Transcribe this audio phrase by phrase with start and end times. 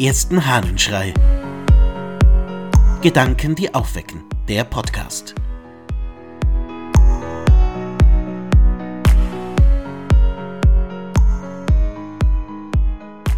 [0.00, 1.12] ersten Hahnenschrei.
[3.02, 4.24] Gedanken, die aufwecken.
[4.48, 5.34] Der Podcast.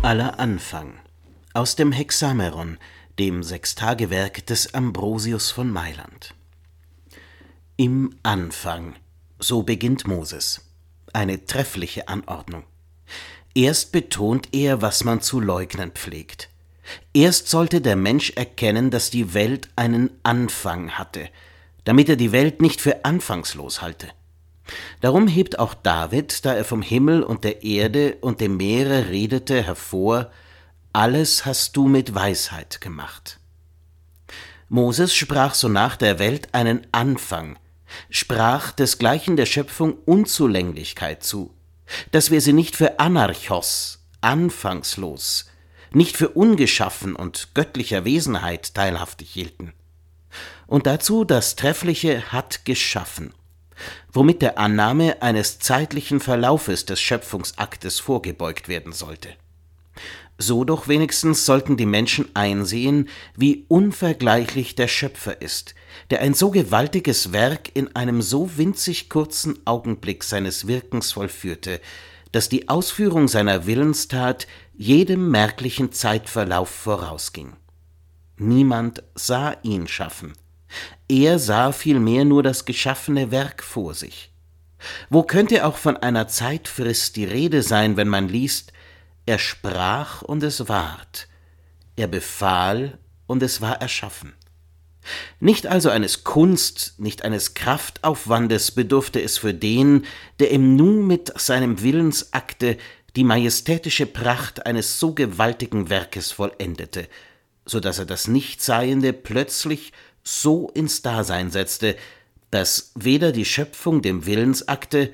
[0.02, 0.94] Aller Anfang.
[1.52, 2.78] Aus dem Hexameron,
[3.18, 6.32] dem Sechstagewerk des Ambrosius von Mailand.
[7.76, 8.94] Im Anfang.
[9.40, 10.60] So beginnt Moses.
[11.12, 12.62] Eine treffliche Anordnung.
[13.52, 16.51] Erst betont er, was man zu leugnen pflegt.
[17.12, 21.28] Erst sollte der Mensch erkennen, dass die Welt einen Anfang hatte,
[21.84, 24.08] damit er die Welt nicht für anfangslos halte.
[25.00, 29.62] Darum hebt auch David, da er vom Himmel und der Erde und dem Meere redete,
[29.62, 30.30] hervor,
[30.92, 33.38] alles hast du mit Weisheit gemacht.
[34.68, 37.58] Moses sprach so nach der Welt einen Anfang,
[38.08, 41.54] sprach desgleichen der Schöpfung Unzulänglichkeit zu,
[42.10, 45.50] dass wir sie nicht für Anarchos, anfangslos,
[45.94, 49.72] nicht für ungeschaffen und göttlicher Wesenheit teilhaftig hielten.
[50.66, 53.34] Und dazu das Treffliche hat geschaffen,
[54.12, 59.28] womit der Annahme eines zeitlichen Verlaufes des Schöpfungsaktes vorgebeugt werden sollte.
[60.38, 65.74] So doch wenigstens sollten die Menschen einsehen, wie unvergleichlich der Schöpfer ist,
[66.10, 71.80] der ein so gewaltiges Werk in einem so winzig kurzen Augenblick seines Wirkens vollführte,
[72.32, 77.56] dass die Ausführung seiner Willenstat jedem merklichen Zeitverlauf vorausging.
[78.36, 80.32] Niemand sah ihn schaffen.
[81.08, 84.32] Er sah vielmehr nur das geschaffene Werk vor sich.
[85.10, 88.72] Wo könnte auch von einer Zeitfrist die Rede sein, wenn man liest,
[89.26, 91.28] er sprach und es ward,
[91.94, 94.32] er befahl und es war erschaffen.
[95.40, 100.06] Nicht also eines Kunst, nicht eines Kraftaufwandes bedurfte es für den,
[100.38, 102.76] der im Nu mit seinem Willensakte
[103.16, 107.08] die majestätische Pracht eines so gewaltigen Werkes vollendete,
[107.66, 109.92] so dass er das Nichtseiende plötzlich
[110.22, 111.96] so ins Dasein setzte,
[112.50, 115.12] dass weder die Schöpfung dem Willensakte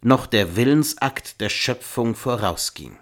[0.00, 2.98] noch der Willensakt der Schöpfung vorausging.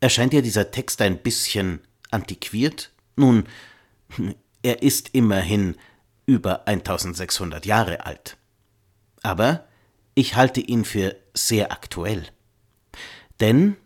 [0.00, 1.80] Erscheint dir dieser Text ein bisschen
[2.10, 2.90] antiquiert?
[3.16, 3.44] Nun,
[4.62, 5.76] er ist immerhin
[6.26, 8.36] über 1600 Jahre alt.
[9.22, 9.66] Aber
[10.14, 12.26] ich halte ihn für sehr aktuell.
[13.40, 13.76] Denn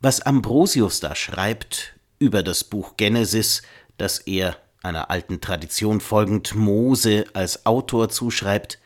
[0.00, 3.62] was Ambrosius da schreibt über das Buch Genesis,
[3.96, 8.78] das er einer alten Tradition folgend Mose als Autor zuschreibt,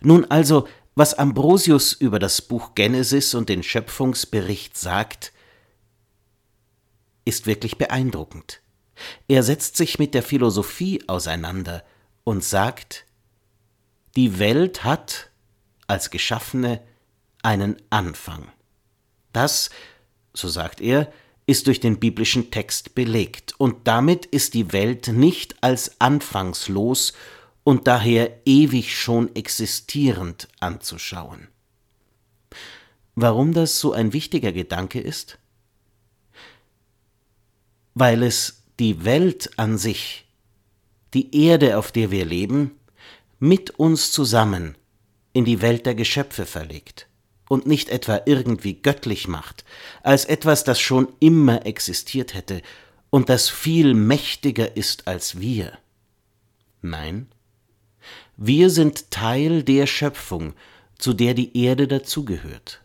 [0.00, 5.32] nun also, was Ambrosius über das Buch Genesis und den Schöpfungsbericht sagt,
[7.30, 8.60] ist wirklich beeindruckend.
[9.28, 11.84] Er setzt sich mit der Philosophie auseinander
[12.24, 13.06] und sagt,
[14.16, 15.30] die Welt hat
[15.86, 16.82] als Geschaffene
[17.42, 18.48] einen Anfang.
[19.32, 19.70] Das,
[20.34, 21.12] so sagt er,
[21.46, 27.12] ist durch den biblischen Text belegt, und damit ist die Welt nicht als anfangslos
[27.62, 31.46] und daher ewig schon existierend anzuschauen.
[33.14, 35.38] Warum das so ein wichtiger Gedanke ist?
[37.94, 40.26] Weil es die Welt an sich,
[41.14, 42.72] die Erde, auf der wir leben,
[43.38, 44.76] mit uns zusammen
[45.32, 47.08] in die Welt der Geschöpfe verlegt
[47.48, 49.64] und nicht etwa irgendwie göttlich macht,
[50.02, 52.62] als etwas, das schon immer existiert hätte
[53.10, 55.78] und das viel mächtiger ist als wir.
[56.82, 57.28] Nein,
[58.36, 60.54] wir sind Teil der Schöpfung,
[60.96, 62.80] zu der die Erde dazugehört.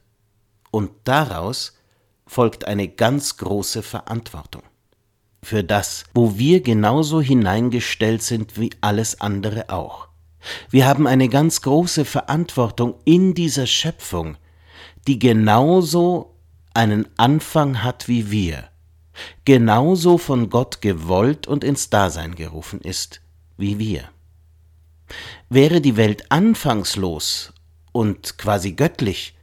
[0.72, 1.78] Und daraus
[2.26, 4.64] folgt eine ganz große Verantwortung
[5.46, 10.08] für das, wo wir genauso hineingestellt sind wie alles andere auch.
[10.70, 14.38] Wir haben eine ganz große Verantwortung in dieser Schöpfung,
[15.08, 16.36] die genauso
[16.74, 18.70] einen Anfang hat wie wir,
[19.46, 23.22] genauso von Gott gewollt und ins Dasein gerufen ist
[23.58, 24.10] wie wir.
[25.50, 27.54] Wäre die Welt anfangslos
[27.92, 29.38] und quasi göttlich,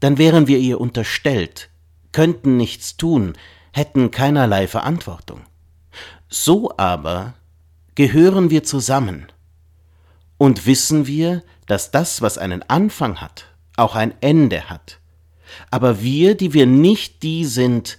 [0.00, 1.70] dann wären wir ihr unterstellt,
[2.10, 3.34] könnten nichts tun,
[3.76, 5.42] hätten keinerlei Verantwortung.
[6.30, 7.34] So aber
[7.94, 9.26] gehören wir zusammen
[10.38, 13.44] und wissen wir, dass das, was einen Anfang hat,
[13.76, 14.98] auch ein Ende hat.
[15.70, 17.98] Aber wir, die wir nicht die sind,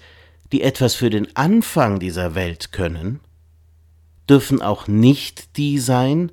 [0.51, 3.19] die etwas für den Anfang dieser Welt können,
[4.27, 6.31] dürfen auch nicht die sein,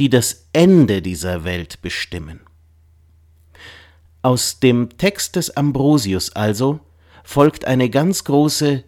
[0.00, 2.40] die das Ende dieser Welt bestimmen.
[4.22, 6.80] Aus dem Text des Ambrosius also
[7.24, 8.84] folgt eine ganz große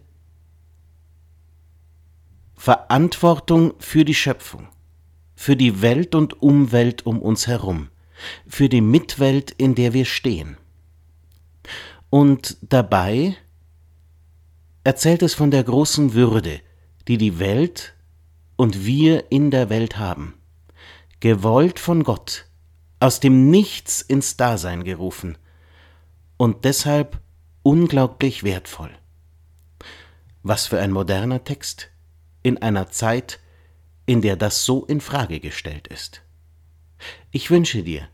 [2.55, 4.69] Verantwortung für die Schöpfung,
[5.35, 7.89] für die Welt und Umwelt um uns herum,
[8.47, 10.57] für die Mitwelt, in der wir stehen.
[12.09, 13.35] Und dabei
[14.83, 16.61] erzählt es von der großen Würde,
[17.07, 17.95] die die Welt
[18.55, 20.35] und wir in der Welt haben.
[21.19, 22.45] Gewollt von Gott,
[22.99, 25.37] aus dem Nichts ins Dasein gerufen
[26.37, 27.22] und deshalb
[27.63, 28.91] unglaublich wertvoll.
[30.43, 31.89] Was für ein moderner Text
[32.43, 33.39] in einer Zeit,
[34.05, 36.21] in der das so in Frage gestellt ist.
[37.31, 38.07] Ich wünsche dir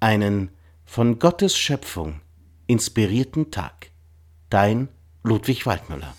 [0.00, 0.50] einen
[0.84, 2.20] von Gottes Schöpfung
[2.66, 3.90] inspirierten Tag.
[4.48, 4.88] Dein
[5.22, 6.14] Ludwig Waldmüller.